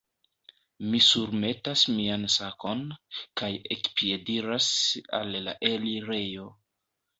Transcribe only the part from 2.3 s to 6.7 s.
sakon, kaj ekpiediras al la elirejo.